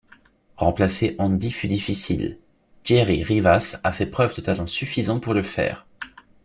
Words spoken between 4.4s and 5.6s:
talents suffisants pour le